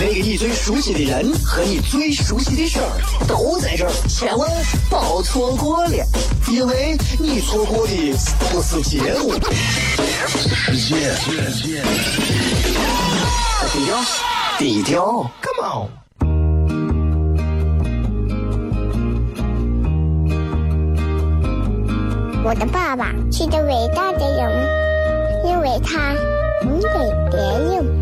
[0.00, 4.50] 那个你最熟悉的人和你最熟悉的事儿都在这儿，千万
[4.90, 6.04] 别错过了，
[6.48, 7.92] 因为你错过的
[8.50, 9.32] 不是节目，
[10.28, 11.12] 世界。
[13.72, 14.04] 低调，
[14.58, 15.88] 低调，Come on。
[22.44, 24.50] 我的爸爸是个伟大的人，
[25.46, 26.12] 因为他
[26.64, 26.88] 能给
[27.30, 28.01] 别人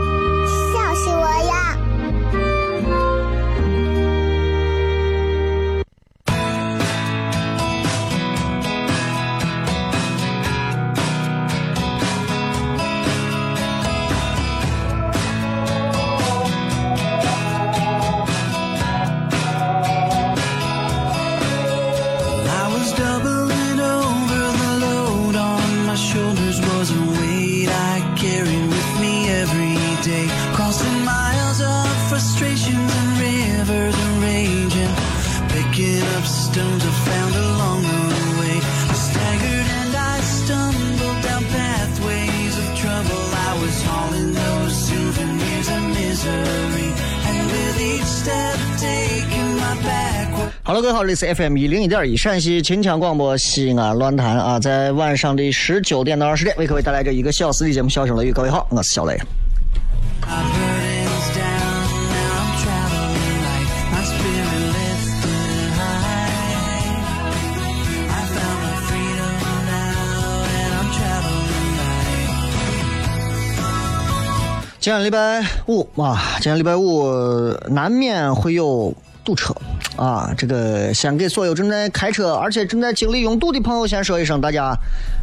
[51.11, 58.31] 里是 FM 一零一点一陕西秦腔广播西安论坛啊，在晚上的十九点到二十点，为各位带来这一个小时的节目《笑声雷雨》。
[58.33, 59.19] 各位好，我是小雷。
[74.79, 77.03] 今天礼拜五啊，今天礼拜五
[77.67, 78.95] 难免会有
[79.25, 79.53] 堵车
[80.01, 80.33] 啊。
[80.37, 84.75] 这个先给所有正在开车而且正在经历拥堵的朋友先说一声，大家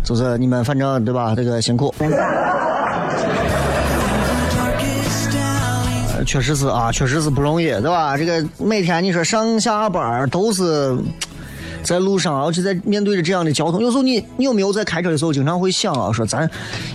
[0.05, 1.35] 就是你们反正对吧？
[1.35, 1.95] 这个辛苦。
[6.27, 8.15] 确实是啊，确实是不容易，对吧？
[8.17, 10.95] 这个每天你说上下班都是
[11.83, 16.47] 在路上，而且在面对着这样的交通，有时候你你有没有在开车的时候经常会想啊，说咱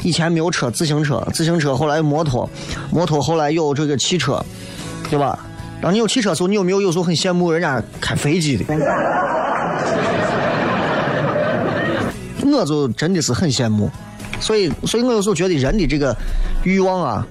[0.03, 2.47] 以前没有车，自行车，自行车后来摩托，
[2.91, 4.43] 摩托后来有这个汽车，
[5.09, 5.39] 对吧？
[5.83, 8.63] 当你有汽车的时候，你有没有有时候很羡慕人家开飞机的？
[12.41, 13.91] 我就真的是很羡慕，
[14.39, 16.15] 所以所以我有时候觉得人的这个
[16.63, 17.27] 欲望啊。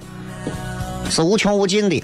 [1.09, 2.03] 是无穷无尽的，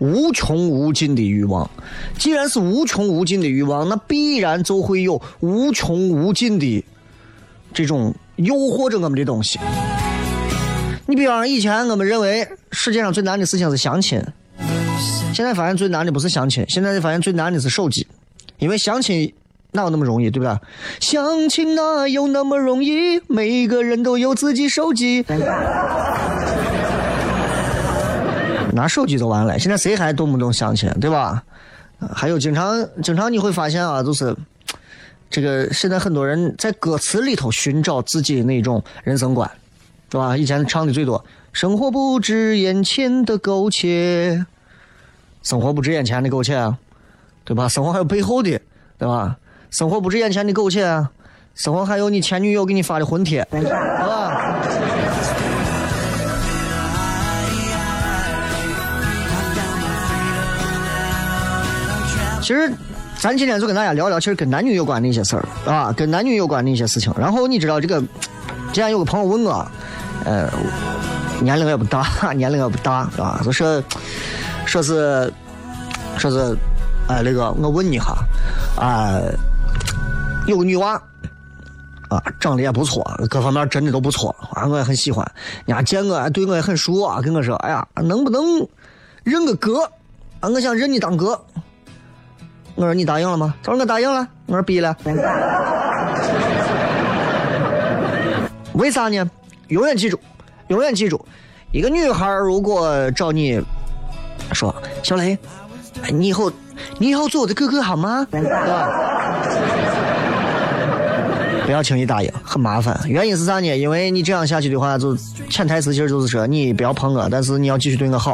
[0.00, 1.70] 无穷无尽的欲望。
[2.18, 6.84] 既然是无穷无尽的欲望，那必然就会有无穷无尽的
[7.72, 9.58] 这种诱惑着我们的东西。
[11.12, 14.18] 你比方说，以前我们认为世界上最难的事情是相亲，
[15.34, 18.06] 现在发现最难的不是相亲，现在发现最难的是手机，
[18.58, 19.30] 因为相亲。
[19.74, 20.58] 哪有那么容易，对不对？
[21.00, 23.20] 相亲哪有那么容易？
[23.26, 25.22] 每个人都有自己手机，
[28.72, 29.58] 拿手机就完了。
[29.58, 31.42] 现在谁还动不动相亲，对吧？
[32.14, 34.34] 还有经常经常你会发现啊，就是
[35.30, 39.50] 这个现在很多人在歌词里头寻找自己的那种人生观，
[40.12, 40.36] 是吧？
[40.36, 41.24] 以前唱的最多，
[41.54, 44.44] 生活不止眼前的苟且，
[45.42, 46.76] 生活不止眼前的苟且啊，
[47.46, 47.66] 对吧？
[47.66, 48.60] 生活还有背后的，
[48.98, 49.38] 对吧？
[49.70, 50.82] 生活不止眼前的苟且，
[51.54, 53.42] 生活还有你前女友给你发的婚帖，
[53.98, 54.60] 好吧？
[62.42, 62.70] 其实，
[63.18, 67.10] 咱今天就跟大家聊聊，其实跟男女有关的一些事儿啊，跟男女有关的一些事情。
[67.16, 69.66] 然后你知道这个，之前有个朋友问我，
[70.24, 70.50] 呃，
[71.40, 73.82] 年龄也不大， 年龄也不大，啊，就说，
[74.66, 75.32] 说是，
[76.18, 76.56] 说是，
[77.08, 78.16] 哎，那个，我问你哈，
[78.76, 79.18] 啊。
[80.48, 81.00] 有个女娃，
[82.08, 85.24] 啊，长得也不错，各方面真的都不错，啊，我也很喜欢。
[85.66, 88.42] 人家见我，对我也很熟啊，跟我说：“哎呀，能不能
[89.22, 89.84] 认个哥？
[90.40, 91.40] 啊，我想认你当哥。”
[92.74, 94.96] 我说：“你答应了吗？”他说：“我答应了。”我说：“逼了。
[98.74, 99.24] ”为啥呢？
[99.72, 100.20] 永远记住，
[100.68, 101.24] 永远记住，
[101.70, 103.58] 一个女孩如果找你
[104.52, 105.38] 说小雷，
[106.10, 106.52] 你以后
[106.98, 108.26] 你以后做我的哥哥好吗？
[108.30, 108.42] 对？
[111.64, 113.00] 不要轻易答应，很麻烦。
[113.06, 113.78] 原因是啥呢？
[113.78, 115.16] 因为你这样下去的话，就
[115.48, 118.32] 潜台词其实就是说你不要碰我，但是你要继续对我好。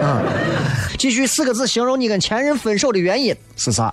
[0.00, 0.22] 啊，
[0.96, 3.92] 继续四个字形容你跟前任分手的原因是啥？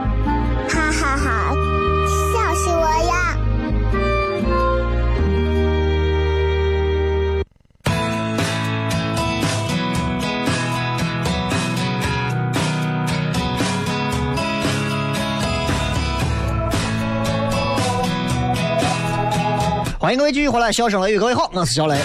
[20.17, 21.97] 各位继续回来，笑声雷雨，各位好，我是小雷。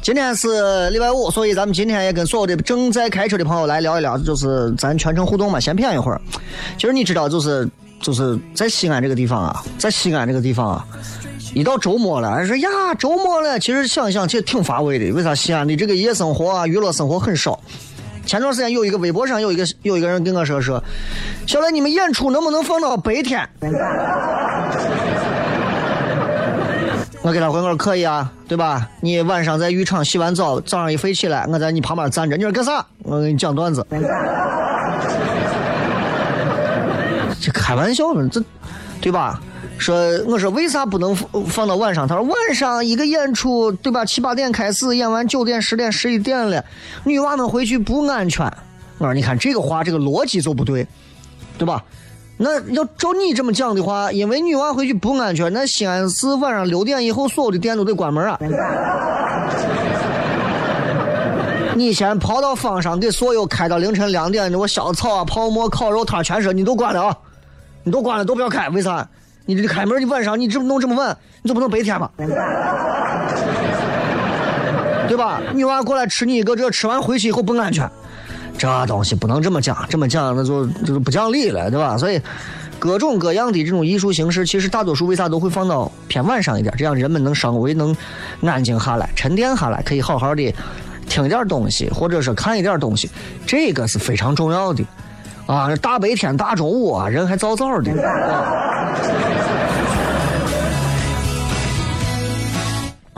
[0.00, 6.20] 今天是礼拜五，所以咱们今天也跟所有的正在开车的朋友来聊一聊，就是咱全程互动嘛，先谝一会儿。
[6.78, 7.68] 其实你知道，就是
[8.00, 10.86] 就是在西安这个地方啊，在西安这个地方啊，
[11.54, 15.12] 一到周末了，人说呀周末了，其实想一想其实挺乏味的。
[15.12, 17.60] 为啥西安的这个夜生活啊、娱乐生活很少？
[18.24, 20.82] 前段时间有一个微博上有一个有一个人跟我说说，
[21.46, 23.46] 小雷你们演出能不能放到白天？
[27.26, 28.88] 我给他回我说可以啊，对吧？
[29.00, 32.86] 你晚上在浴场洗完澡，早上一飞起来，我在你旁边站着，你说干啥？
[33.02, 33.84] 我给你讲段子。
[37.40, 38.40] 这开玩笑呢，这
[39.00, 39.40] 对吧？
[39.76, 39.96] 说
[40.28, 42.06] 我说为啥不能放放到晚上？
[42.06, 44.04] 他说晚上一个演出，对吧？
[44.04, 46.64] 七八点开始，演完九点、十点、十一点了，
[47.02, 48.46] 女娃们回去不安全。
[48.98, 50.86] 我说你看这个话，这个逻辑就不对，
[51.58, 51.82] 对吧？
[52.38, 58.38] 那要照你这么讲的话，因为女娃回去不安全，那西安市晚上六点以后所有的店都得关门啊！
[61.74, 67.16] 你先跑到坊上，给所有开到凌晨两点的我小炒啊、泡馍、烤肉摊全说你都关了啊，
[67.84, 69.08] 你都关了，都不要开，为啥？
[69.46, 72.10] 你这开门，你晚上你这么弄这么晚，你就不能白天吗？
[75.08, 75.40] 对吧？
[75.54, 77.88] 女娃过来吃你一个这，吃完回去以后不安全。
[78.58, 81.96] 这东西不能这么讲，这么讲那就就是不讲理了，对吧？
[81.98, 82.20] 所以
[82.78, 87.94] 各种各样的这种艺术形式，其实大多数为啥都会放到偏晚上一点，这样人们能稍微能
[88.42, 90.54] 安静下来、沉淀下来，可以好好的
[91.08, 93.10] 听一点东西，或者是看一点东西，
[93.46, 94.84] 这个是非常重要的
[95.46, 95.74] 啊！
[95.76, 97.92] 大白天、大中午啊，人还早早的。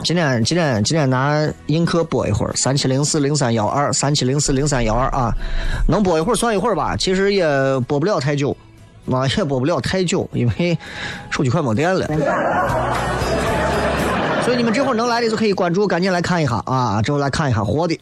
[0.09, 5.31] 今天今天今天拿映客播一会儿，三七零四零三幺二，三七零四零三幺二啊，
[5.87, 6.97] 能播一会儿算一会儿吧。
[6.97, 7.45] 其实也
[7.81, 8.49] 播不了太久，
[9.11, 10.75] 啊也播不了太久，因为
[11.29, 12.07] 手机快没电了。
[14.43, 17.95] 所以你们这会儿能来的就可以关注，赶紧来看一下啊，这会来看一下活的。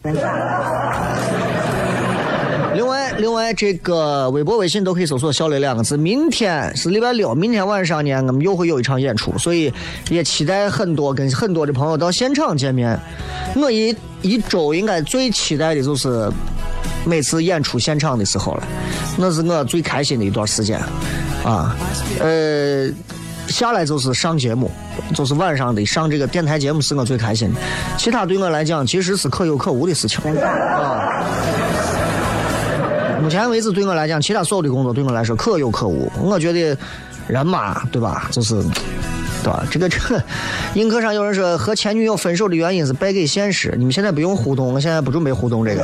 [2.74, 5.98] 另外，另外，这个微博、微信都可以搜索“小雷”两个字。
[5.98, 9.74] 明天是礼拜六，明天晚上呢，我们又会有一场演出，所以
[10.10, 12.98] 也期待很多跟很多的朋友到现场见面。
[13.56, 16.30] 我一一周应该最期待的就是
[17.06, 18.64] 每次演出现场的时候了，
[19.18, 20.80] 那是我最开心的一段时间
[21.44, 21.76] 啊。
[22.20, 22.88] 呃，
[23.48, 24.70] 下来就是上节目，
[25.16, 27.60] 就是晚上的上这个电台节目是我最开心的，
[27.98, 31.24] 其他对我来讲其实是可有可无的事情啊。
[33.28, 36.10] 目前为止，对我来讲，其他所有的工作对我来说可有可无。
[36.18, 36.78] 我觉得
[37.28, 38.30] 人嘛，对吧？
[38.32, 38.56] 就是，
[39.44, 39.66] 对吧？
[39.70, 40.24] 这个这个，
[40.76, 43.76] 映客上有人说和前女友分手的原因是败给现实。
[43.78, 45.84] 你们现在不用互动，我现在不准备互动这个。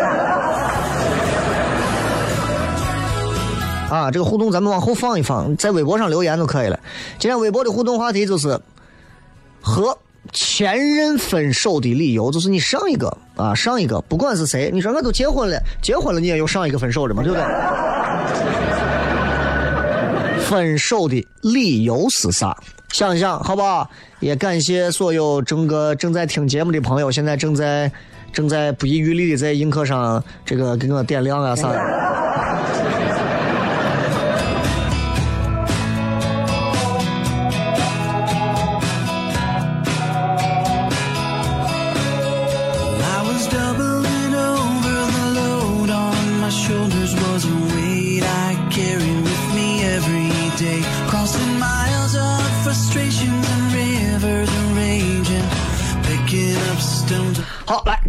[3.90, 6.80] 啊，这个互动咱们往后放一放，在微博上留言就可以了。
[7.20, 8.58] 今天微博的互动话题就是
[9.62, 9.98] 和
[10.32, 17.46] 前任分手的理由，就是你上一个啊，上一个不管是谁，你说我都结婚了，结婚了你也有上一个分手的嘛，对不对？
[20.48, 22.56] 分手的理由是啥？
[22.92, 23.90] 想一想，好不好？
[24.20, 27.92] 也感谢所有正个正在听节目的朋友，现在正在
[28.32, 32.73] 正在不遗余力的在映客上这个给我点亮啊啥的。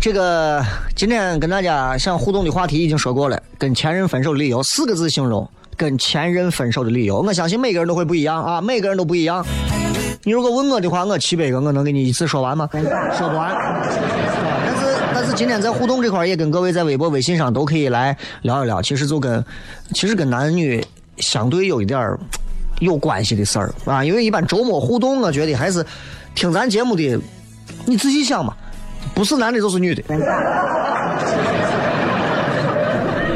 [0.04, 0.62] 这个
[0.94, 9.42] 今天跟大家想互动的话题已经说过了，跟前任分手的理由四个字形容，跟前任分手的理由，我相信每个人都会不一样啊，每个人都不一样。
[10.24, 12.68] 你如果问我的话，我七百个我能给你一次说完吗？
[13.16, 13.56] 说不完。
[14.66, 19.42] 但是但是今天在互动这块也跟各位在微博、微信上都可以来聊一聊，其实就跟
[19.94, 20.84] 其实跟男女
[21.16, 22.14] 相对有一点
[22.80, 25.82] 有关系的事儿啊，因为一般周末互动，我觉得还是
[26.34, 27.18] 听咱节目的，
[27.86, 28.54] 你仔细想嘛，
[29.12, 30.02] 不是男的就是女的，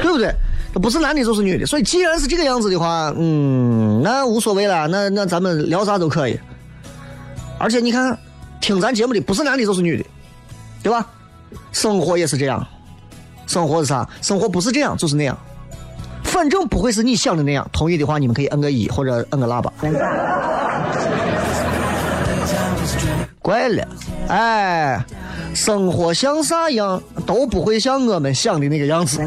[0.02, 0.32] 对不对？
[0.74, 6.38] 不是男的就是女的，所以既然是这个样子的话，嗯，那无所谓了，那那咱们聊啥都可以。
[7.58, 8.16] 而且你看，
[8.60, 10.04] 听咱节目的不是男的就是女的，
[10.82, 11.04] 对吧？
[11.72, 12.64] 生活也是这样，
[13.46, 14.08] 生活是啥？
[14.22, 15.36] 生活不是这样就是那样，
[16.22, 17.68] 反正不会是你想的那样。
[17.72, 19.72] 同意的话，你们可以摁个一或者摁个喇叭。
[23.42, 23.88] 怪了，
[24.28, 25.04] 哎，
[25.54, 29.20] 生活像啥样都不会像我们想的那个样子。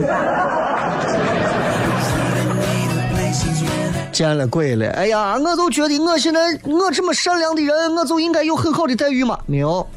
[4.12, 4.90] 见了鬼了！
[4.92, 9.40] 哎呀，我就觉得我现在我这么善良的人，我就应该有很好的待遇吗？
[9.48, 9.88] 没有。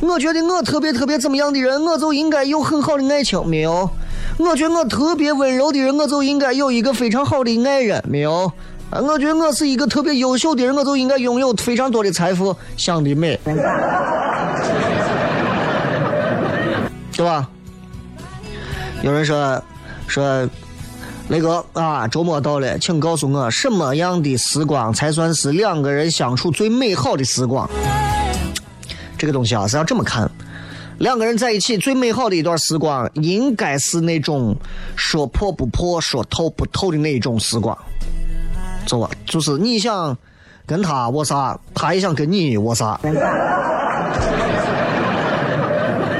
[0.00, 3.44] 我觉得我特别特别怎么样的人，我就应该有很好的爱情？
[3.46, 3.90] 没有。
[4.38, 8.02] 我觉得我特别温柔的人，我就应该有一个非常好的爱人？
[8.08, 8.50] 没有。
[8.90, 12.56] 啊，我觉得我是一个特别优秀的人，我就应该拥有非常多的财富。
[12.76, 13.38] 想的美，
[17.18, 17.50] 对吧？
[19.02, 19.60] 有人说
[20.06, 20.48] 说。
[21.28, 27.68] 雷哥啊，周末到了，请告诉我什么样的时光才算是两个人相处最美好的时光？
[29.18, 30.30] 这个东西啊是要这么看，
[31.00, 34.56] 两个人在一起最美好的一段时光，应该是那种
[34.96, 37.76] 说破不破、说透不透的那种时光。
[38.86, 40.16] 走吧，就是你想
[40.64, 42.98] 跟他我啥，他也想跟你我啥。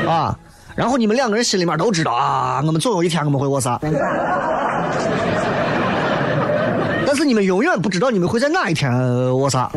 [0.07, 0.38] 啊，
[0.78, 3.80] 然后你们两个人心里面都知道啊，我们总有一天我们会我啥。
[7.04, 8.92] 但是你们永远不知道你们会在哪一天
[9.37, 9.68] 我啥。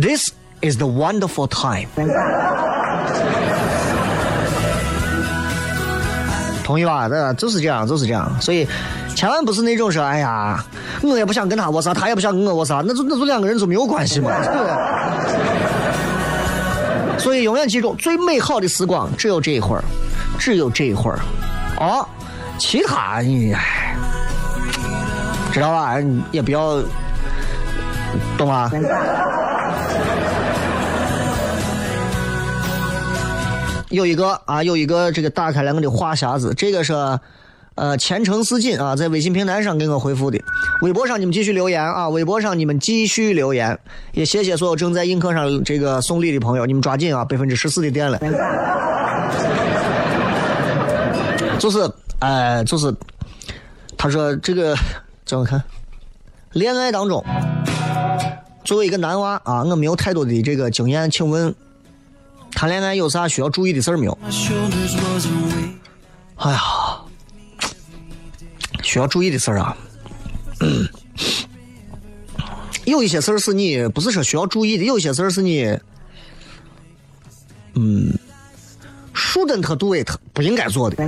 [0.00, 0.30] This
[0.62, 1.88] is the wonderful time。
[6.62, 7.08] 同意吧？
[7.08, 8.30] 这就是这样，就是这样。
[8.40, 8.64] 所以
[9.16, 10.64] 千万不是那种说，哎呀，
[11.02, 14.30] 我也不想跟他我啥，他也不想跟我我啥，那就那就两个人就没有关系嘛。
[17.24, 19.84] 所以永远记住，最美好的时光只有这一会儿，
[20.38, 21.18] 只有这一会儿。
[21.80, 22.06] 哦，
[22.58, 23.96] 其他你唉，
[25.50, 25.96] 知道吧？
[26.30, 26.82] 也不要，
[28.36, 28.70] 懂吗？
[33.88, 36.92] 有一个啊，有一个这个打开了我的话匣子，这个是
[37.76, 40.40] 呃前程似锦啊，在微信平台上给我回复的，
[40.82, 43.78] 微博上你们继续留言啊，微博上你们继续留言，
[44.12, 48.18] 也谢谢所有正在映客上这个送礼的朋友，你们抓紧啊，百分之十四的电了。
[51.58, 52.94] 就是，哎，就是，
[53.96, 54.76] 他说这个
[55.24, 55.62] 怎么看？
[56.52, 57.24] 恋爱当中，
[58.64, 61.52] 作为一个男娃啊，我没有太多的这个经验，请问
[62.52, 64.18] 谈恋爱有啥需要注意的事儿没有？
[66.36, 66.58] 哎呀，
[68.84, 69.76] 需要注意的事儿啊，
[72.84, 75.76] 有一些事儿是你不是说需要注意的，有一些事儿是你，
[77.74, 78.12] 嗯
[79.14, 80.96] ，shouldn't do it 不应该做的，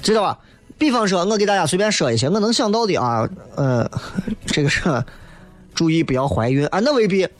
[0.00, 0.38] 知道吧？
[0.78, 3.90] 比方说，我给大家随便说一些我能想到的啊，呃，
[4.46, 4.80] 这个是
[5.74, 7.28] 注意不要怀孕啊，那未必。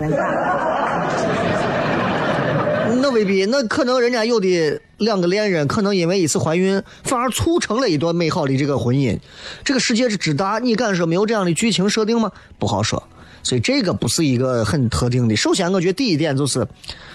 [3.03, 9.19] 那未必，那可能人家有的两个恋人，可能因为一次怀孕，反而促成了一段美好的这个婚姻。
[9.65, 12.31] 这个世界是之大，你敢说没有这样的剧情设定吗？
[12.59, 13.03] 不好说。
[13.43, 15.35] 所以这个不是一个很特定的。
[15.35, 16.69] 首先，我觉得第一点就是，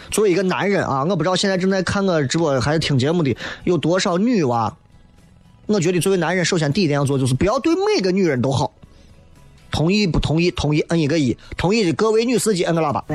[0.10, 4.76] 作为一个男人啊，我不知道现在正在看我直播还是听节目的有多少女娃。
[5.68, 8.74] 我觉得作为男人，首先第一点要做就是不要对每个女人都好，
[9.70, 10.50] 同意不同意？
[10.50, 13.06] 同意摁一个一，同意的各位女司机摁个喇叭。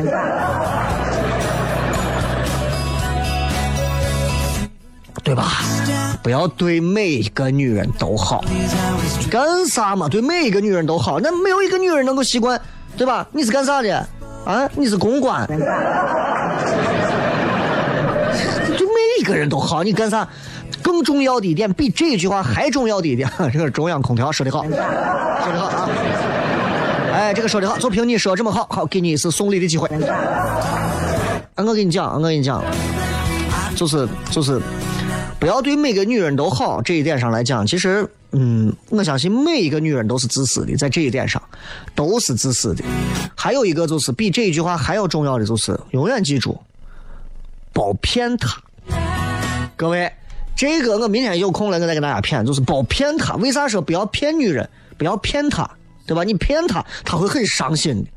[5.30, 5.62] 对吧？
[6.24, 8.44] 不要对每一个女人都好，
[9.30, 10.08] 干啥嘛？
[10.08, 12.60] 对每一个女人都好，那没有一个女人能够习惯，
[12.96, 13.24] 对吧？
[13.30, 13.96] 你是干啥的？
[14.44, 15.46] 啊，你是公关？
[15.46, 15.56] 对
[18.88, 20.26] 每一个人都好，你干啥？
[20.82, 25.88] 更重要的一点，比这句话还重要的一点， 这个中央空调说的好，说的好啊！
[27.14, 29.88] 哎，这个说的好，就凭你说这么好，好给你一次送礼的机会。
[31.54, 32.60] 俺我跟你讲，俺我跟你讲，
[33.76, 34.60] 就是就是。
[35.40, 41.42] 不要对每个女人都好，这一点上来讲，其实，嗯，我相信每一个女人都是自私的，在这一点上，
[41.94, 42.84] 都是自私的。
[43.34, 46.60] 还有一个就是比这一句话还要重要的，就是永远记住，
[47.72, 48.60] 包骗她。
[49.76, 50.12] 各位，
[50.54, 53.34] 这个我明天有空了，我再给大家骗，就是包骗她。
[53.36, 54.68] 为啥说不要骗女人？
[54.98, 55.68] 不要骗她，
[56.06, 56.22] 对吧？
[56.22, 58.10] 你骗她，她会很伤心的。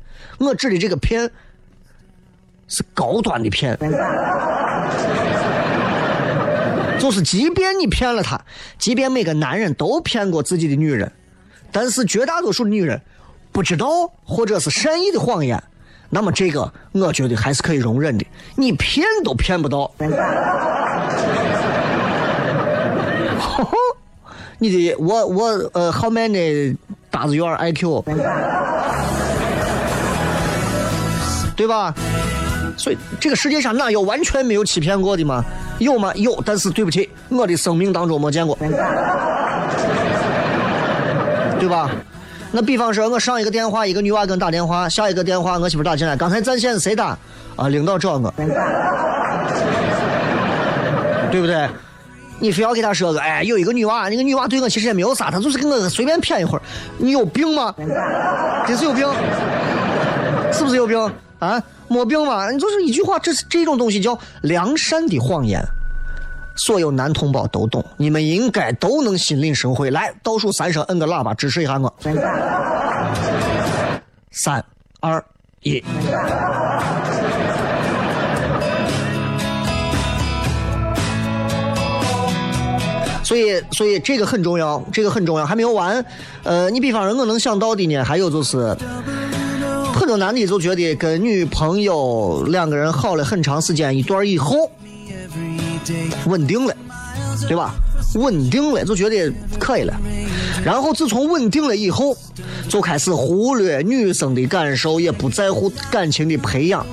[0.44, 1.30] 我指的这个骗，
[2.68, 3.78] 是高端的骗。
[6.98, 8.40] 就是，即便你骗了他，
[8.78, 11.12] 即便每个男人都骗过自己的女人，
[11.70, 13.00] 但是绝大多数女人
[13.52, 13.86] 不知道
[14.24, 15.62] 或者是善意的谎言，
[16.10, 18.24] 那么这个我觉得还是可以容忍的。
[18.56, 19.90] 你骗都骗不到，
[24.58, 26.74] 你的我我呃好慢的
[27.10, 28.02] 大子院 IQ，
[31.56, 31.94] 对吧？
[32.76, 35.44] 所以这个世界上哪有完全没有欺骗过的吗？
[35.78, 36.12] 有吗？
[36.14, 38.56] 有，但是对不起，我的生命当中没见过，
[41.58, 41.90] 对吧？
[42.52, 47.18] 那比方说，我上一个电话，一个女娃给我打电话，下一个电话我媳妇打进来，刚才在线谁打？
[47.56, 48.32] 啊，领导找我，
[51.30, 51.68] 对不对？
[52.38, 56.62] 你非要给他说个，哎，有一个女娃，那个女娃对我其实也没有啥，她就是给我随便骗一会儿。
[56.98, 57.74] 你有病吗？
[58.66, 59.08] 真是有病，
[60.52, 61.12] 是不是有病
[61.44, 61.62] 啊？
[61.88, 62.50] 没病吧？
[62.50, 65.62] 你就是一句话，这是这种东西叫良善的谎言。
[66.56, 69.90] 所有男同胞都懂，你们应该都能心领神会。
[69.90, 71.92] 来，倒数三声，摁个喇叭支持一下我。
[74.30, 74.64] 三
[75.00, 75.22] 二
[75.62, 75.82] 一。
[83.24, 86.04] 所以，所以这个很重要，这个很重要，还没有完。
[86.44, 88.76] 呃，你比方说，我能想到的呢，还有就是。
[89.94, 94.70] 很多男的就觉得跟女朋友两个人好了很长时间一段以后，
[96.26, 96.74] 稳定了，
[97.48, 97.74] 对吧？
[98.16, 99.94] 稳定了就觉得可以了。
[100.64, 102.16] 然后自从稳定了以后，
[102.68, 106.84] 就开始忽略女生的感受，也不在乎感情的培养。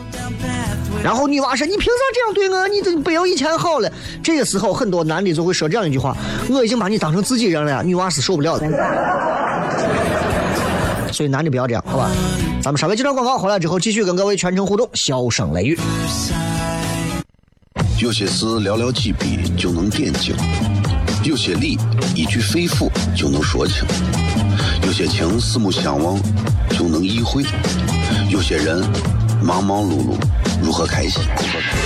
[1.04, 2.68] 然后女娃说：“你凭啥这样对我？
[2.68, 3.92] 你这不要以前好了。”
[4.24, 6.16] 这个时候，很多男的就会说这样一句话
[6.50, 8.68] ：“我已经把你当成自己人了。”女娃是受不了的。
[11.12, 12.10] 所以男的不要这样，好吧？
[12.64, 15.80] 咱们稍微接段广告，回来之后继续跟各位全程互动，笑声雷雨。
[18.00, 20.36] 有些事寥寥几笔就能点睛，
[21.24, 21.76] 有些理
[22.16, 23.84] 一句肺腑就能说清，
[24.84, 26.20] 有些情四目相望
[26.70, 27.44] 就能意会，
[28.30, 28.80] 有些人
[29.44, 30.16] 忙忙碌碌
[30.64, 31.24] 如何开心？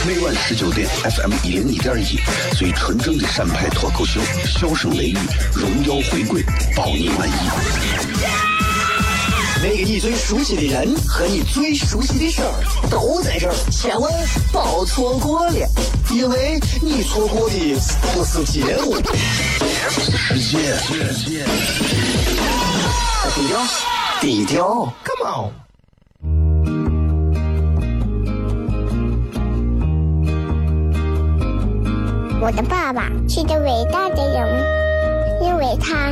[0.06, 2.20] 每晚十九点，FM 一零一点一，
[2.58, 5.18] 最纯正的陕派脱口秀，笑声雷雨，
[5.54, 6.44] 荣耀回归，
[6.76, 7.94] 保你满意。
[9.67, 12.54] 那个你最熟悉的人和你最熟悉的事儿
[12.88, 14.12] 都在这儿，千万
[14.51, 15.67] 别错过了，
[16.12, 17.75] 因为你错过的
[18.13, 18.95] 不是节目，
[19.97, 20.78] 世界。
[23.34, 23.60] 低调，
[24.21, 25.51] 低调，Come on。
[32.39, 34.63] 我的爸爸是个伟大的人，
[35.41, 36.12] 因为他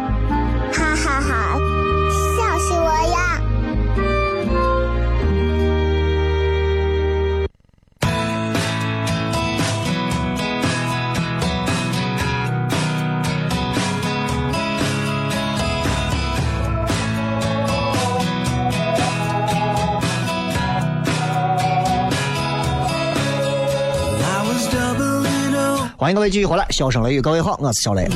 [26.13, 28.05] 各位继续回来，笑声雷雨，各位好，我是小雷。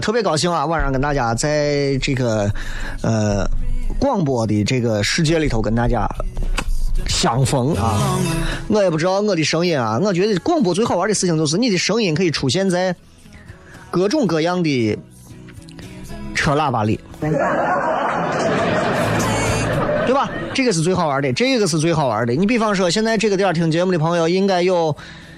[0.00, 2.48] 特别高兴啊，晚上跟大家在这个
[3.02, 3.44] 呃
[3.98, 6.08] 广播的这个世界里头跟大家
[7.08, 8.18] 相逢啊！
[8.68, 12.94] 我也不知道我的声音啊，我觉得广播最好玩的事情就是你的声音可以出现在
[13.90, 14.96] 各种各样的
[16.34, 17.30] 车喇叭里，对
[20.14, 20.30] 吧？
[20.58, 22.34] 这个是最好玩的，这个是最好玩的。
[22.34, 24.96] 你比方说，现在这个点听节目的朋友，应该有，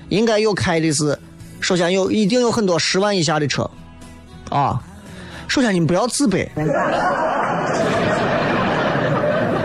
[0.08, 1.18] 应该有开的是，
[1.60, 3.68] 首先有一定有很多十万以下的车，
[4.48, 4.80] 啊，
[5.46, 6.48] 首先你们不要自卑。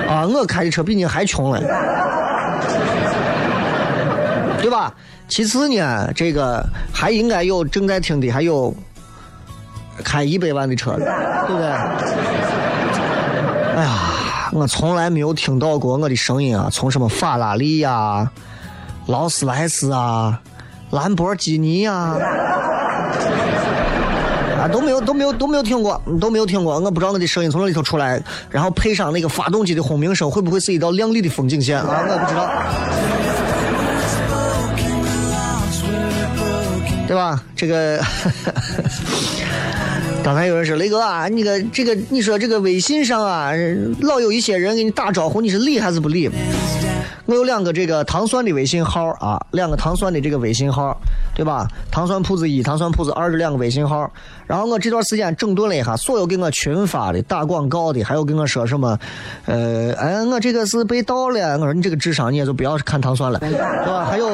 [0.09, 1.61] 啊，我开的车比你还穷了，
[4.59, 4.93] 对吧？
[5.29, 6.61] 其次呢，这个
[6.93, 8.75] 还应该有正在听的，还有
[10.03, 11.69] 开一百万的车，对不对？
[13.77, 14.11] 哎呀，
[14.55, 18.31] 我从来没有听到过我的声音啊，从什么法拉利呀、
[19.05, 20.39] 劳斯莱斯啊、
[20.91, 22.15] 兰博基尼呀。
[24.57, 26.79] 啊，都没有，都没有，都没有听过，都没有听过。
[26.79, 32.05] 我不知道我的声音从那里头出来，然后配上那个发动机的轰鸣声，会不会是一道亮丽的风景线啊？
[32.07, 32.49] 我不知道，
[37.07, 37.43] 对吧？
[37.57, 38.01] 这个，
[40.25, 43.51] 刚才有人说雷哥啊，那个这个，你说这个微信上啊，
[44.01, 46.27] 老有一些人给你打招呼，你是理还是不理？
[47.27, 50.99] 我有两个这个糖蒜的微信号啊，两个糖蒜的这个微信号，
[51.35, 51.67] 对吧？
[51.91, 54.11] 糖蒜铺子一、糖蒜铺子二这两个微信号。
[54.47, 58.97] 然后我这段时间整顿了一下，所有给我群发的、打广告的，还有跟我说什么，
[59.45, 61.55] 呃，哎，我这个是被盗了。
[61.59, 64.05] 我说你这个智商你也就不要看糖蒜了，对吧？
[64.05, 64.27] 还有，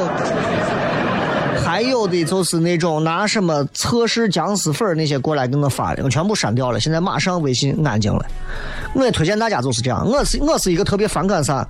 [1.71, 6.77] 还有的就是那种拿什么测试僵尸粉那些过来给我发的，我全部删掉了。
[6.81, 8.25] 现在马上微信安静了。
[8.93, 11.65] 我也推荐大家就是这样，我是我是一个特别反感啥。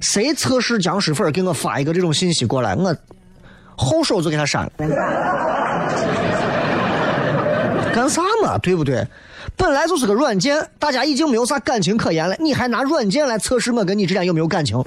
[0.00, 2.92] 谁测试僵尸粉给我发一个这种信息过来，我
[3.76, 4.72] 后手就给他删了。
[7.94, 9.06] 干啥嘛，对不对？
[9.56, 14.82] 本来就是个软件，大家已经没有啥感情可言了，你还拿软件来测试我跟你之间有没有感情？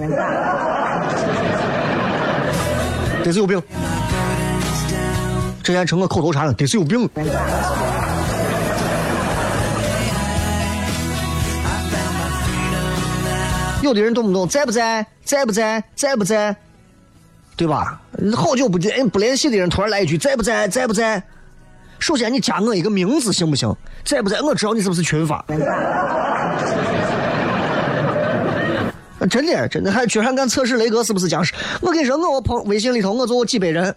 [3.24, 3.60] 得是有病！
[5.62, 7.08] 之前成个口头禅了，得是有病。
[13.80, 16.54] 有的人动不动在不在，在不在，在不在，
[17.56, 17.98] 对吧？
[18.36, 21.22] 好久不见不联系的人突然来一句在不在，在不在？
[21.98, 23.74] 首先你加我一个名字行不行？
[24.04, 24.38] 在不在？
[24.42, 25.42] 我知道你是不是群发。
[29.28, 31.54] 真的真的还居然敢测试雷哥是不是僵尸？
[31.80, 33.94] 我跟你说，我我朋微信里头我就几百人，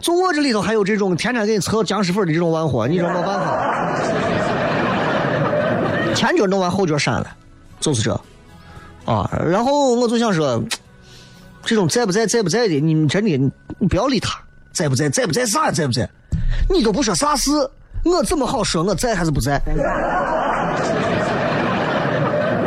[0.00, 3.94] 就我这里头还有这种天天给你测僵尸粉的这种玩货，你说没办法。
[6.14, 7.26] 前脚弄完后脚删了，
[7.80, 8.20] 就是这。
[9.04, 10.62] 啊，然后我就想说，
[11.64, 13.36] 这种在不在在不在的，你们真的
[13.78, 14.40] 你不要理他，
[14.72, 16.08] 在不在在不在啥在不在，
[16.70, 17.50] 你都不说啥事，
[18.04, 19.60] 我怎么好说我在还是不在？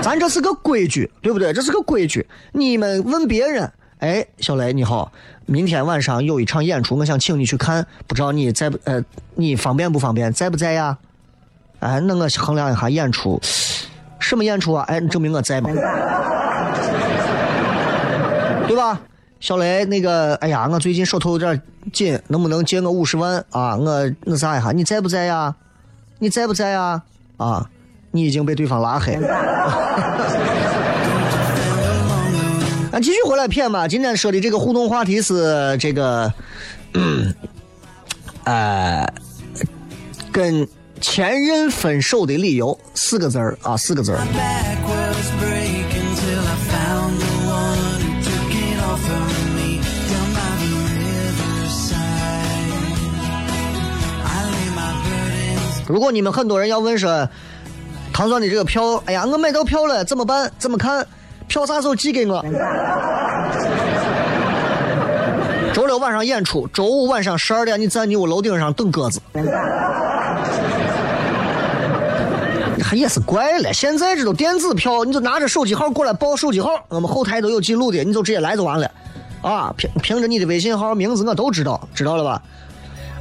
[0.08, 1.52] 咱这是个规矩，对不对？
[1.52, 2.26] 这是个规矩。
[2.54, 5.12] 你们问别人，哎，小雷你好，
[5.46, 9.04] 明天晚上有一场演出，我想请你去看，不知道你在不呃，
[9.36, 10.98] 你方便不方便，在不在呀？
[11.80, 13.38] 哎，那我衡量一下演出。
[14.18, 14.86] 什么演出啊？
[14.88, 15.70] 哎，证明我在吗？
[18.66, 19.02] 对吧，
[19.42, 19.84] 小雷？
[19.84, 23.76] 那个，哎呀，我最近手头有点紧，能不能借我五十万啊？
[23.76, 25.54] 我那啥一下，你在不在呀？
[26.20, 27.04] 你在不在呀？
[27.36, 27.70] 啊，
[28.18, 29.28] 你已经被对方拉黑了。
[32.92, 33.88] 俺继续回来骗吧。
[33.88, 36.34] 今天说的这个互动话题是这个，
[38.44, 39.08] 呃，
[40.32, 40.68] 跟。
[41.00, 44.18] 前任分手的理由四个字儿啊，四个字儿。
[55.88, 57.30] 如果你们很多人要问说，
[58.18, 60.52] 唐钻的这个票，哎呀，我买到票了，怎么办？
[60.58, 61.06] 怎么看？
[61.48, 62.44] 票啥时候寄给我？
[65.72, 69.22] 周六晚上演出，周五晚上十二点，你在你屋楼顶上等鸽子。
[72.82, 78.90] 还也是怪了，现在这都电子票，你就拿着手机号过来报手机号，我们后台都有记录的，你就直接来就完了，
[79.44, 82.42] 啊，凭凭着你的微信号名字我都知道，知道了吧？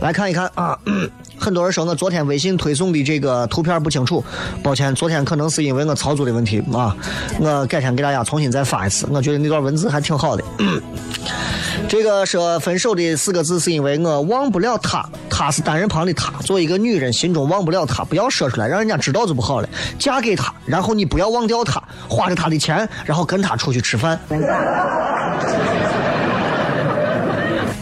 [0.00, 0.78] 来看一看啊，
[1.38, 4.24] 很多人说我昨天微信推送的这个图片不清楚，
[4.62, 6.96] 抱歉，昨天可能是因为我操作的问题啊，
[7.40, 10.44] 我改天给大家重新再发一次，我觉得那段文字还挺好的。
[11.88, 16.32] 这个说分手的四个字是因为我忘不了他，他是单人旁的他。
[16.40, 19.68] 作为一个女人，心中忘不了他，不要说出来，让人家知道就不好了。
[19.98, 24.18] 嫁给他，然后你不要忘掉他，花着他的钱，然后跟他出去吃饭。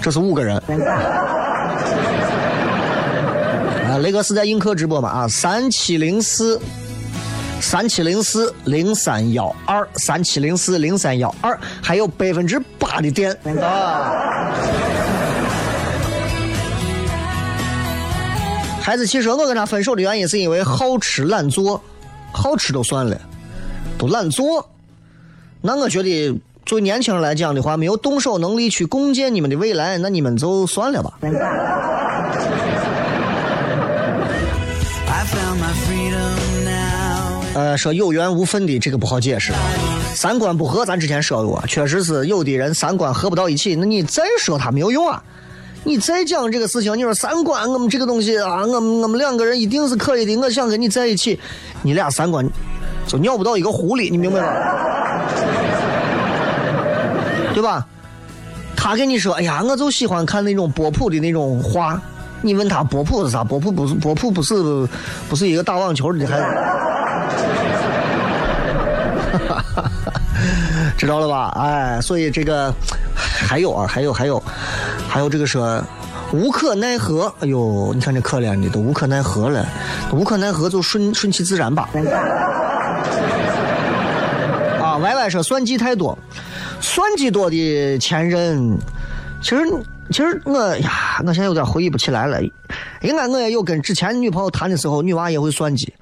[0.02, 0.60] 这是五个人。
[3.94, 5.08] 啊，雷哥是在映客直播嘛？
[5.08, 6.60] 啊，三七零四，
[7.60, 13.30] 三七零四零三幺二，三七零四零三幺二，还有百分之八的电
[13.62, 14.10] 啊！
[18.82, 21.80] 孩子，其实我跟他分手的原因是因为好吃懒做，
[22.32, 23.16] 好吃都算了，
[23.96, 24.68] 都懒做。
[25.60, 31.16] 那我觉得，作为年轻人来讲的话，没有动手能力去共建你们的未来，那你们就算了吧。
[37.54, 39.52] 呃，说有缘无分的这个不好解释，
[40.12, 45.22] 三观不合，咱之前说过，确实是有的人三观合不到一起，那你再说他没有用啊。
[45.84, 51.38] 你再讲这个事情，你说三观，我们这个东西啊，我们我们两个人一定是可以的，我想跟你在一起，
[51.82, 52.44] 你俩三观
[53.06, 54.48] 就尿不到一个壶里，你明白吗？
[57.54, 57.86] 对吧？
[58.74, 62.02] 他跟你说，哎呀，我就喜欢看那种波普的那种画。
[62.42, 63.44] 你问他波普是啥？
[63.44, 64.54] 波普不是波普不是
[65.30, 66.38] 不是一个打网球的，还
[70.96, 71.48] 知道了吧？
[71.56, 72.72] 哎，所以这个
[73.14, 74.42] 还有啊，还有还有
[75.08, 75.82] 还有这个说
[76.32, 77.32] 无可奈何。
[77.40, 79.66] 哎呦，你看这可怜的都无可奈何了，
[80.12, 81.88] 无可奈何就顺顺其自然吧。
[84.82, 86.16] 啊，Y Y 说算计太多，
[86.80, 88.78] 算计多的前任，
[89.42, 89.64] 其实
[90.10, 92.40] 其实我呀，我现在有点回忆不起来了。
[93.02, 95.92] 应该我也有跟之前女朋友谈的时候，女娃也会算计。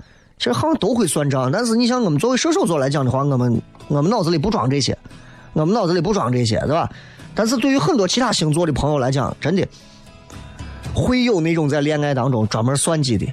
[0.43, 4.99] 其实好像都会算账，但是你像我们作为射手座来讲的话，我们我们脑子里不装这些，
[5.53, 6.91] 我们脑子里不装这些，对吧？
[7.33, 9.65] 但是对于很多其他星座的朋友来讲，真的
[10.93, 13.25] 会有那种在恋爱当中专门算计的。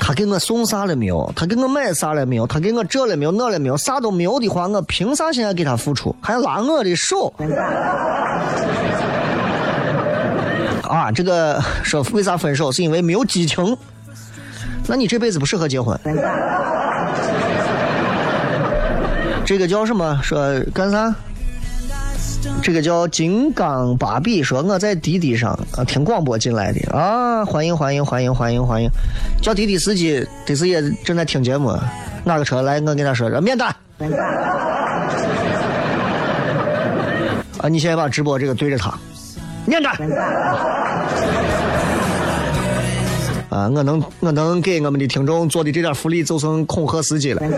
[0.00, 1.30] 他给我送啥了没有？
[1.36, 2.46] 他给我买啥了没有？
[2.46, 3.30] 他给我这了没有？
[3.32, 3.76] 那了没有？
[3.76, 6.16] 啥都没有的话，我凭啥现在给他付出？
[6.22, 7.30] 还拉我的手？
[10.88, 12.72] 啊，这个说为啥分手？
[12.72, 13.76] 是因为没有激情。
[14.88, 15.98] 那你这辈子不适合结婚。
[19.44, 20.18] 这个叫什么？
[20.22, 21.14] 说干啥？
[22.62, 28.88] 这个叫金刚芭比，说我在滴滴上啊听广播进来的啊，欢迎欢迎欢迎欢迎欢迎！
[29.42, 31.76] 叫滴滴司机，得是也正在听节目，
[32.24, 32.80] 哪个车来？
[32.80, 33.68] 我跟他说，免单。
[37.58, 38.92] 啊，你现在把直播这个对着他，
[39.64, 39.92] 免单。
[43.56, 47.40] 啊，我能我能给我们的听众做的这点福利，就剩恐吓司机了。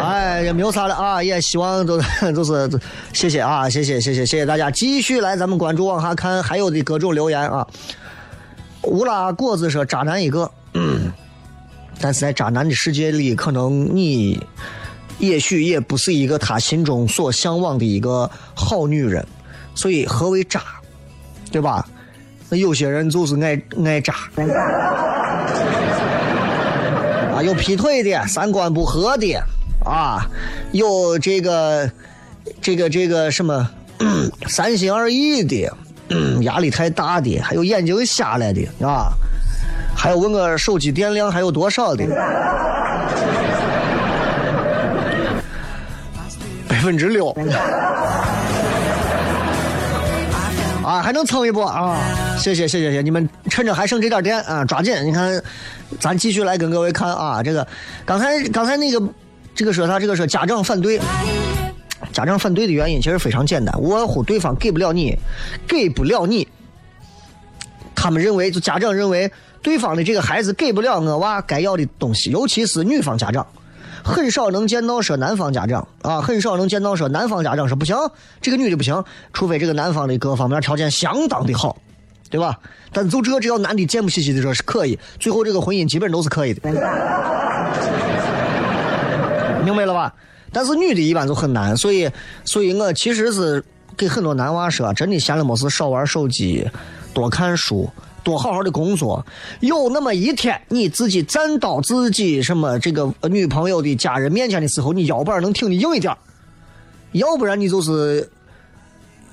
[0.00, 2.00] 哎，也没有啥了啊， 也希望都
[2.34, 2.70] 就是
[3.12, 7.66] 谢谢啊，谢谢谢谢谢谢大家，继续来咱们关注往下看还有的各种留言啊。
[8.84, 11.12] 乌拉果子说渣男一个，嗯，
[12.00, 14.42] 但是在渣男的世界里，可能你
[15.18, 19.26] 也许也不是一个他心中所向往的一个好女人，
[19.74, 20.62] 所以何为渣，
[21.52, 21.86] 对吧？
[22.50, 24.14] 那有些人就是爱爱渣，
[27.34, 29.36] 啊，有劈腿的，三观不合的，
[29.84, 30.26] 啊，
[30.72, 31.90] 有这个
[32.62, 33.68] 这个这个什么
[34.46, 35.70] 三心二意的，
[36.40, 39.12] 压力太大的，还有眼睛瞎了的啊，
[39.94, 42.06] 还有问我手机电量还有多少的，
[46.66, 47.36] 百分之六。
[50.88, 52.00] 啊，还能蹭一波啊！
[52.38, 54.96] 谢谢谢谢谢，你们趁着还剩这点电啊，抓紧！
[55.04, 55.42] 你看，
[56.00, 57.66] 咱继续来跟各位看啊，这个
[58.06, 59.02] 刚才刚才那个
[59.54, 60.98] 这个说他这个说家长反对，
[62.10, 65.14] 家长反对的原因其实非常简单，无外乎对方给不了你，
[65.66, 66.48] 给不了你，
[67.94, 73.46] 他们认为就家长认为对方的这个孩子给不了我娃该要的东西，尤其是女方家长。
[74.08, 77.94] 很少能见到说男方家长啊，很少能见到说男方家长说不行，
[78.40, 81.76] 这个女的不行，除非这个男方的各方面条件相当的好，
[82.30, 82.58] 对吧？
[82.90, 86.70] 但就这只要男的贱不兮兮的说是可以，最后这个婚姻基本都是可以的，
[89.62, 90.14] 明白了吧？
[90.50, 92.10] 但是女的一般就很难，所以，
[92.44, 93.62] 所以我其实是
[93.96, 96.66] 给很多男娃说，真的闲了没事少玩手机，
[97.12, 97.88] 多看书。
[98.28, 99.24] 多好好的工作，
[99.60, 106.14] 有那么一天你自己站到自己什么这个女朋友的家人面前的时候，你腰板能挺的硬一点，
[107.12, 108.28] 要不然你就是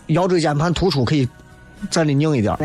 [0.08, 1.28] 腰椎间盘突出可以
[1.92, 2.56] 站的硬一点，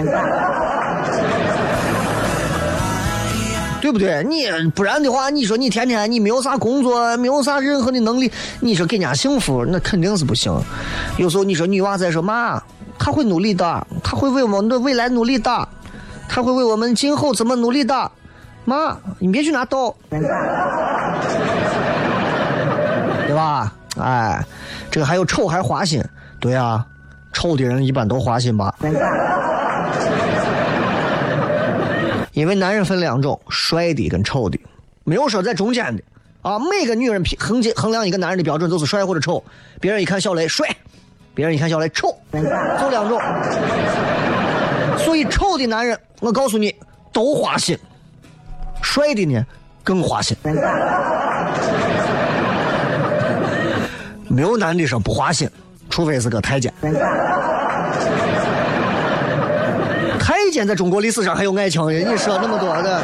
[3.81, 4.23] 对不对？
[4.23, 10.57] 你不然的话，你说你天天你没有啥工作，没有啥任何的能力，你说给人家幸福，那肯定是不行。
[11.19, 12.63] 有时候你说女娃在说妈，
[12.97, 15.69] 她会努力的，她会为我们的未来努力的。
[16.33, 18.09] 他会为我们今后怎么努力的，
[18.65, 19.93] 妈，你别去拿刀，
[23.27, 23.73] 对吧？
[24.01, 24.41] 哎，
[24.93, 26.01] 这个还有丑还花心，
[26.39, 26.87] 对啊，
[27.33, 28.73] 丑的人一般都花心吧？
[32.33, 34.57] 因为男人分两种，帅的跟丑的，
[35.03, 36.03] 没有说在中间的
[36.43, 36.61] 啊。
[36.61, 39.43] 每个女人评衡衡衡量一个男人的标准都是帅或者丑。
[39.81, 40.69] 别人一看小雷帅，
[41.35, 43.21] 别人一看小雷丑，就两种。
[44.97, 46.75] 所以丑的男人，我告诉你
[47.13, 47.77] 都花心，
[48.83, 49.45] 帅的呢
[49.83, 50.37] 更花心。
[54.29, 55.51] 没有男的说不花心，
[55.89, 56.73] 除非是个太监。
[60.21, 63.03] 太监在中国历史上还有爱情，你说那么多的。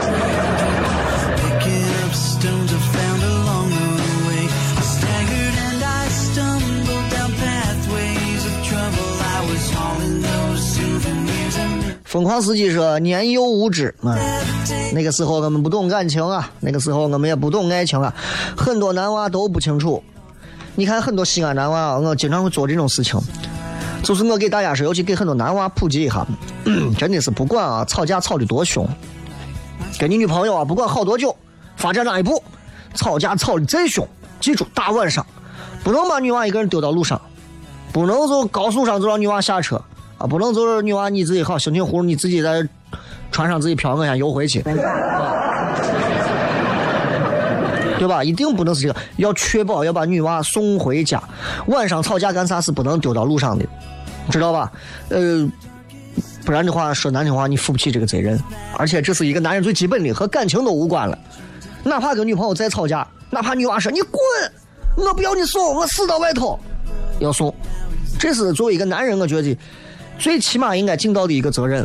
[12.17, 14.17] 疯狂司机说：“年幼无知啊，
[14.95, 18.15] 那个时候我们不懂感情啊，那个时候我们也不懂爱情啊，
[18.57, 20.03] 很多男娃都不清楚。
[20.77, 23.21] 你看很多西安男娃，我经常会做这种事情，
[24.03, 26.27] 就是我给大家说，尤其给很多男娃普及一下，
[26.97, 28.89] 真的是不管啊，吵架吵得多凶，
[29.99, 31.37] 跟你女朋友啊，不管好多久，
[31.77, 32.43] 发展哪一步，
[32.95, 34.09] 吵架吵得再凶，
[34.41, 35.27] 记住大晚上
[35.85, 37.21] 不能把女娃一个人丢到路上，
[37.93, 39.79] 不能就高速上就让女娃下车。
[40.19, 42.67] 啊，不能就是女娃你自己好心情葫芦，你自己在
[43.31, 44.63] 船上自己漂我先游回去，
[47.99, 48.23] 对吧？
[48.25, 51.23] 一定不能是这个，要确保要把女娃送回家。
[51.67, 53.67] 晚上吵架干啥是不能丢到路上的，
[54.31, 54.73] 知道吧？
[55.11, 55.47] 呃，
[56.45, 58.39] 不然的话说难听话，你负不起这个责任。
[58.79, 61.19] 而且这是一个男人最基本的，和感情都无关了。
[61.83, 64.21] 哪怕跟女朋友再吵架，哪怕女娃说你滚，
[64.97, 66.59] 我不要你送，我死到外头，
[67.19, 67.55] 要送。
[68.19, 69.59] 这是作为一个男人，我觉得
[70.19, 71.85] 最起码应该尽到的一个责任，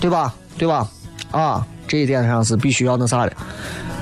[0.00, 0.34] 对吧？
[0.58, 0.88] 对吧？
[1.30, 3.32] 啊，这一点上是必须要那啥的。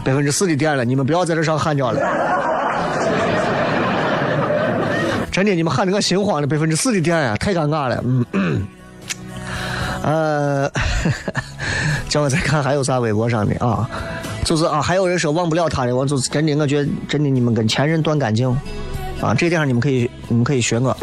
[0.04, 2.00] 百分之四的电了，你们不要在这上喊叫了。
[5.30, 8.02] 真的，你们喊的我心慌了，百分之四的电呀，太尴尬了。
[8.04, 8.66] 嗯，嗯
[10.02, 10.70] 呃，
[12.08, 13.88] 叫我再看还有啥微博上的啊？
[14.44, 18.48] 就是啊，还有人说忘不了他的，我就是真的，我觉得真的你们跟前任断干净
[19.20, 20.96] 啊，这点上你们可以，你们可以学我。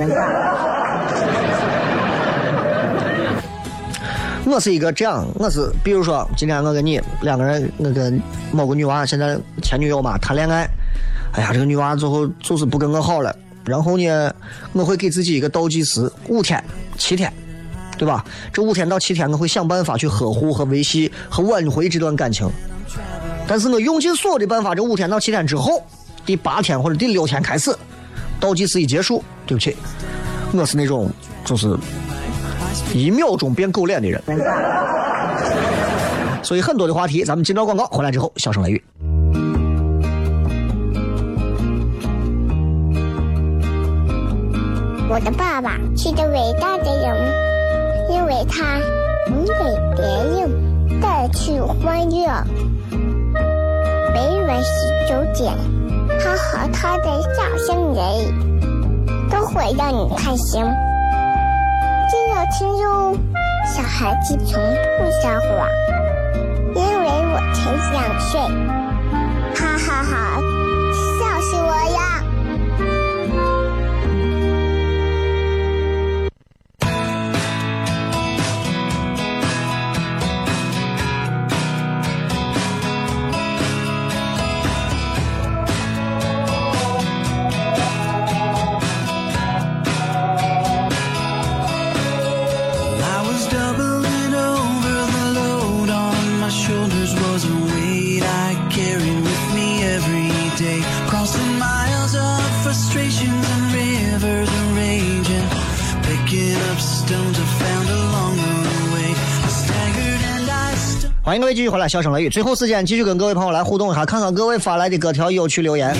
[4.48, 10.66] 我是一个这样，我是比如说今天我跟你两个人，我跟某个女娃现在前女友嘛谈恋爱，
[11.34, 14.34] 哎呀，这个女娃最后就是不跟我好了，然后呢，
[14.72, 16.64] 我会给自己一个倒计时，五天、
[16.98, 17.32] 七天，
[17.98, 18.24] 对吧？
[18.54, 22.50] 这五天到七天，我会想办法去呵护和维系和挽回这段感情。
[23.46, 25.84] 但是我用尽所有的办法，这五天到七天之后，
[26.26, 27.76] 第八天或者第六天开始，
[28.40, 29.76] 倒计时一结束，对不起，
[30.54, 31.12] 我是那种
[31.44, 31.78] 就是
[32.94, 34.22] 一秒钟变狗脸的人。
[36.44, 38.84] 所以很多的话题，咱们今朝广告，回来之后笑声雷雨。
[45.10, 47.16] 我的爸爸是个伟大的人，
[48.12, 48.78] 因为他
[49.30, 49.54] 能给
[49.96, 50.06] 别
[50.40, 52.28] 人带去欢乐。
[54.14, 55.54] 每晚十九点，
[56.20, 58.06] 他和他的笑声人，
[59.30, 60.64] 都会让你开心。
[62.50, 63.18] 真有听哟，
[63.76, 64.64] 小孩子从
[64.98, 65.68] 不撒谎，
[66.74, 67.60] 因为我才
[67.92, 68.40] 两岁。
[69.54, 70.12] 哈哈哈
[111.28, 112.30] 欢迎各位继续回来，笑声雷雨。
[112.30, 115.94] 最后时间继续跟各位朋友来互动一下，看看各位发来的各条有趣留言。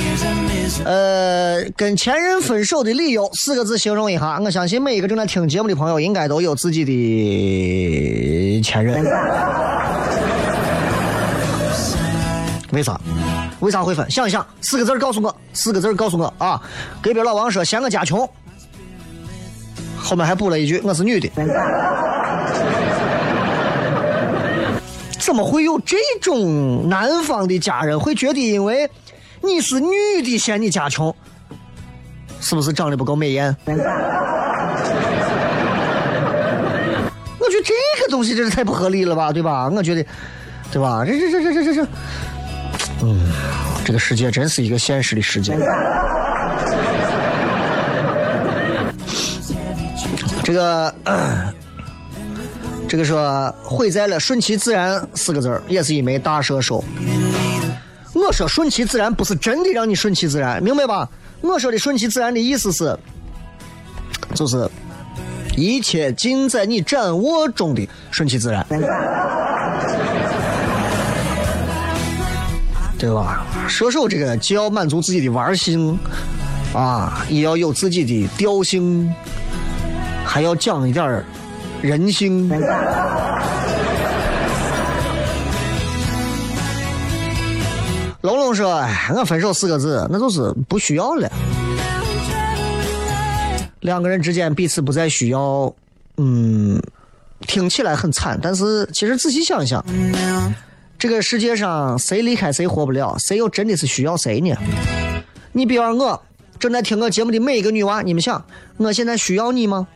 [0.86, 9.04] 呃，跟前任分手的理由四个字形容一下，我相信每一个正在听节目的朋友应该都有自己的前任。
[12.72, 12.98] 为啥？
[13.60, 14.10] 为啥会分？
[14.10, 16.62] 想一想，四个字告诉我，四个字告诉我啊！
[17.02, 18.26] 隔壁老王说嫌我家穷，
[19.98, 21.30] 后面还补了一句我是女的。
[25.28, 28.90] 怎么会有这种男方的家人会觉得因为
[29.44, 31.14] 你是女的嫌你家穷？
[32.40, 33.54] 是不是长得不够美艳？
[33.68, 33.74] 我
[37.50, 39.68] 觉得这个东西真是太不合理了吧，对吧？
[39.68, 40.06] 我觉得，
[40.72, 41.04] 对吧？
[41.06, 41.88] 这这这这这这这，
[43.04, 43.30] 嗯，
[43.84, 45.58] 这个世界真是一个现实的世界。
[50.42, 50.96] 这个。
[52.88, 56.84] 这个说毁在了顺其自然四个字，也是一枚大射手。
[58.14, 61.08] 我说顺其自然不是真的让你顺其自然，明白吧？
[61.42, 62.98] 我说的顺其自然的意思是，
[64.34, 64.68] 就是
[65.56, 68.66] 一切尽在你掌握中的顺其自然，
[72.98, 73.46] 对吧？
[73.68, 76.00] 射手这个既要满足自己的玩性
[76.74, 79.14] 啊，也要有自己的调性，
[80.26, 81.24] 还要讲一点
[81.82, 82.50] 人性。
[88.22, 91.32] 龙龙说：“哎，我分手四个字，那就是不需要了。
[93.82, 95.74] 两个人之间彼此不再需要，
[96.18, 96.82] 嗯，
[97.42, 99.82] 听起来很惨，但是其实仔细想想，
[101.00, 104.54] 这个世界上谁离开谁活不了，谁又真的是需要谁呢？
[105.54, 106.22] 你比方我
[106.60, 108.44] 正在听我节目的每一个女娃，你们想，
[108.78, 109.88] 我现在需要你吗？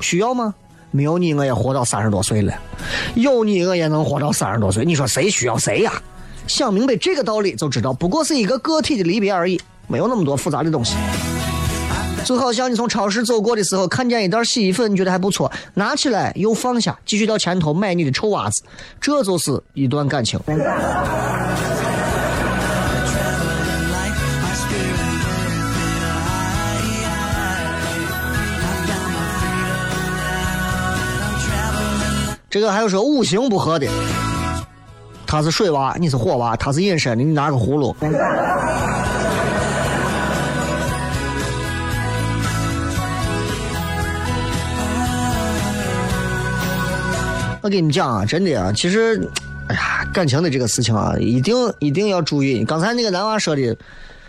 [0.00, 0.54] 需要吗？
[0.90, 2.52] 没有你，我也活到三十多岁了；
[3.14, 4.84] 有你，我也能活到三十多岁。
[4.84, 5.92] 你说谁需要谁呀？
[6.46, 10.94] 想明白这个道理，就知道不过是一个个体的离别而已，没有那么多复杂的东西。
[12.24, 18.62] 就好像你从超市走过的时候，看见一袋洗衣粉，你觉得还不错，拿起来又放下，继续到前头买你的臭袜子，
[19.00, 20.40] 这就是一段感情。
[32.56, 33.86] 这个还有说五行不合的，
[35.26, 37.94] 他是水娃，你是火娃，他是隐身的，你拿个葫芦。
[47.60, 49.20] 我跟你们讲啊，真的啊，其实，
[49.68, 52.64] 哎呀，感情的这个事情啊，一定一定要注意。
[52.64, 53.76] 刚才那个男娃说的，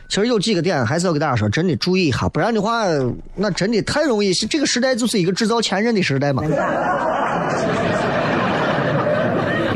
[0.10, 2.84] 其实有几个点还是要给大家说，真的注意一下，不然的话，
[3.36, 4.34] 那真的太容易。
[4.34, 6.44] 这个时代就是一个制造前任的时代嘛。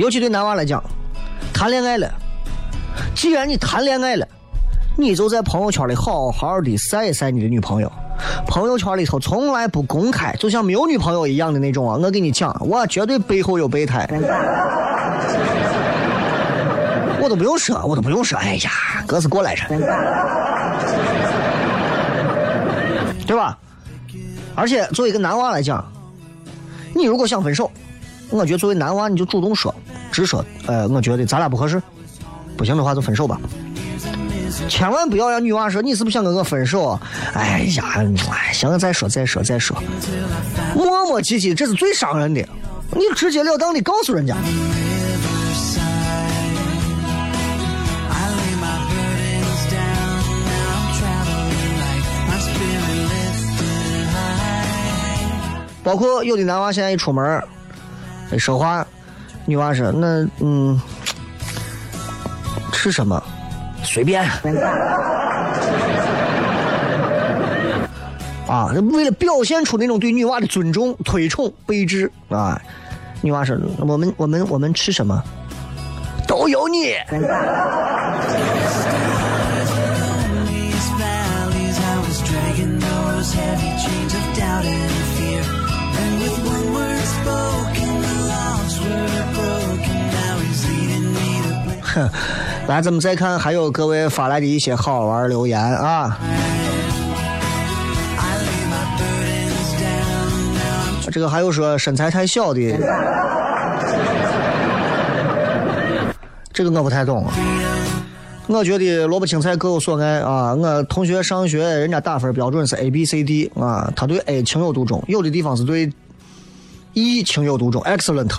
[0.01, 0.83] 尤其对男娃来讲，
[1.53, 2.11] 谈恋爱了，
[3.13, 4.27] 既然你谈恋爱了，
[4.97, 7.91] 你就在朋友圈里好好的晒一晒你的女朋友。
[8.47, 11.99] 朋友圈里头从来不公开，就像没有女朋友一样的那种啊！
[12.01, 14.09] 我跟你讲，我绝对背后有备胎，
[17.21, 18.39] 我都不用说，我都不用说。
[18.39, 18.71] 哎呀，
[19.05, 19.67] 哥是过来人，
[23.27, 23.55] 对吧？
[24.55, 25.85] 而且作为一个男娃来讲，
[26.95, 27.69] 你如果想分手，
[28.31, 29.73] 我觉得作为男娃你就主动说，
[30.11, 31.81] 直说，呃，我觉得咱俩不合适，
[32.57, 33.39] 不行的话就分手吧。
[34.67, 36.99] 千万不要让女娃说你是不是想跟我分手？
[37.33, 37.83] 哎呀，
[38.29, 39.77] 哎，行了，再说再说再说，
[40.75, 42.41] 磨磨唧唧，这是最伤人的。
[42.93, 44.35] 你直截了当的告诉人家。
[55.83, 57.43] 包括有的男娃现在一出门，
[58.37, 58.85] 说话，
[59.45, 60.79] 女娃说那嗯，
[62.71, 63.21] 吃什么？
[63.83, 64.23] 随便。
[68.47, 72.61] 啊，为了表现出那种对女娃的尊重、推崇、备至啊，
[73.21, 75.23] 女娃说：“我们、我们、我们吃什么，
[76.27, 76.95] 都有你。”
[91.93, 92.09] 哼
[92.67, 96.17] 来，咱们再看，还有各位发来的一些好玩留言啊。
[101.11, 102.59] 这个还有说身材太小的，
[106.53, 107.25] 这个我不太懂。
[108.47, 110.53] 我觉得萝卜青菜各有所爱啊。
[110.53, 115.91] 我同学上学，人家打分标准是 A B C D 啊，他对 A 情有独钟，有的地方是对
[116.93, 118.31] E 情有独钟，excellent。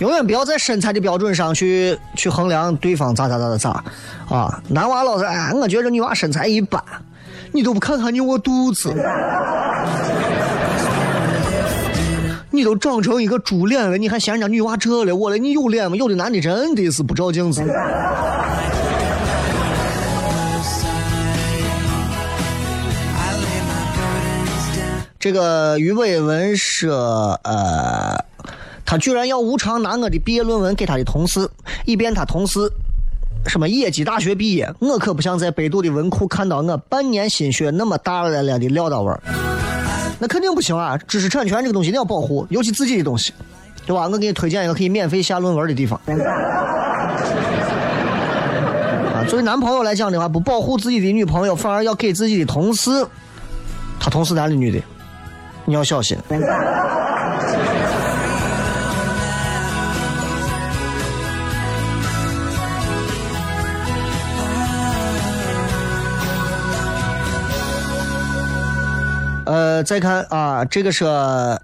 [0.00, 3.82] 永远不要在身材的标准上去去衡量对方咋咋咋咋咋，
[4.32, 4.62] 啊！
[4.68, 6.80] 男娃老是哎，我觉着女娃身材一般，
[7.50, 8.94] 你都不看看你我肚子，
[12.52, 15.36] 你都长成一个猪脸了，你还嫌人家女娃这了我了？
[15.36, 15.96] 你有脸吗？
[15.96, 17.60] 有的男的真的是不照镜子。
[25.18, 28.27] 这个于伟文说，呃。
[28.90, 31.46] 他居然要无偿拿我的毕业论文给他的同事，
[31.84, 32.72] 以便他同事
[33.46, 34.72] 什么野鸡大学毕业。
[34.78, 39.20] 我可不想在百度的文库看到我半年心血那么大了了的撂倒味儿，
[40.18, 40.96] 那肯定不行啊！
[41.06, 43.34] 知识产权这个东西你要保护，尤其自己的东西，
[43.84, 44.08] 对吧？
[44.08, 46.00] 我给你推荐一个可以免费下论文的地方。
[49.12, 53.06] 啊，作为男朋友来讲的话，不保护自己的女朋友，反而要给自己的同事，
[54.00, 54.80] 他同事男的女的，
[55.66, 56.16] 你要小心。
[69.58, 71.60] 呃，再看啊，这个是，呃，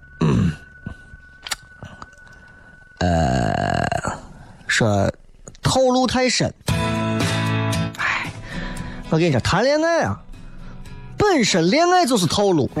[4.67, 5.09] 说
[5.63, 6.53] 套路太深。
[7.97, 8.29] 哎，
[9.09, 10.19] 我跟你说，谈恋爱啊，
[11.17, 12.69] 本身恋爱就是套路。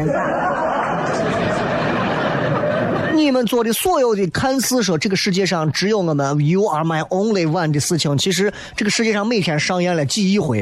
[3.15, 10.61] 你们做的所有的看似说这个世界上只有我们 “You are my only one” 的事情，其实这个世界上每天上演了几亿回。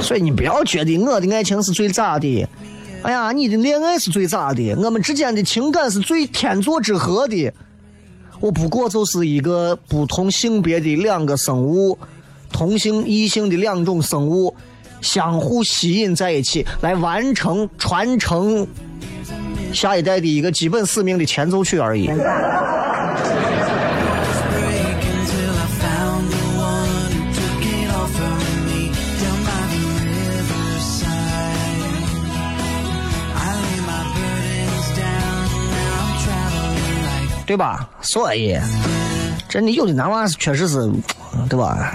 [0.00, 2.46] 所以你不要觉得我的爱情是最咋的，
[3.02, 7.52] 哎呀，你的恋爱是最咋的，我们之间的情感是最天作之合的。
[8.40, 11.98] 我不过就是一个不同性别的两个生物，
[12.52, 14.54] 同性异性的两种生物
[15.00, 18.66] 相互吸引在一起，来完成传承
[19.72, 22.10] 下一代的一个基本使命的前奏曲而已。
[37.46, 37.88] 对吧？
[38.02, 38.58] 所以，
[39.48, 40.90] 真的有的男娃是确实是，
[41.48, 41.94] 对吧？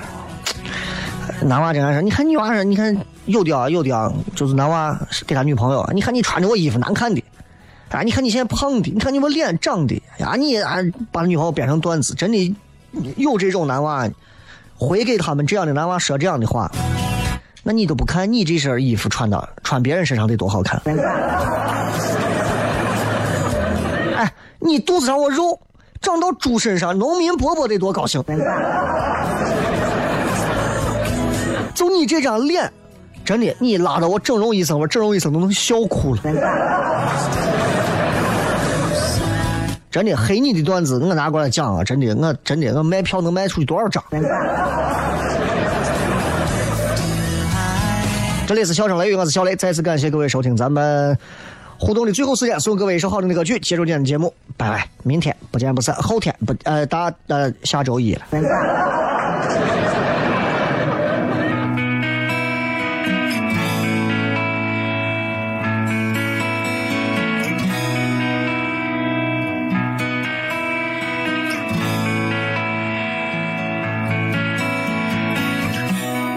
[1.43, 2.95] 男娃这样说，你看女娃说，你看
[3.25, 4.97] 有的啊，有的啊，就是男娃
[5.27, 7.21] 给他女朋友，你看你穿着我衣服难看的，
[7.89, 10.77] 啊，你看你现在胖的，你看你我脸长的，呀，你啊
[11.11, 12.55] 把女朋友编成段子，真的
[13.17, 14.07] 有这种男娃，
[14.77, 16.71] 回给他们这样的男娃说这样的话，
[17.63, 20.81] 那你都不看你这身衣服穿的穿别人身上得多好看。
[24.61, 25.59] 你肚子上我肉
[26.01, 28.23] 长到猪身上，农民伯伯得多高兴。
[31.73, 32.71] 就你这张脸，
[33.25, 36.21] 真的，你拉到我整容医生，我整容医生都能笑哭了。
[39.89, 41.83] 真的，黑你的段子我拿过来讲啊！
[41.83, 44.03] 真的，我真的我卖票能卖出去多少张？
[48.47, 51.17] 这里是笑声雷雨，我是小雷，再次感谢各位收听咱们
[51.81, 58.21] 互动的最后时间，送各位一首好听的歌曲，结束今天的节目，拜拜，明天不见不散，后天不呃大呃下周一了。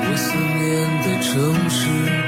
[0.01, 2.24] 我思念的城市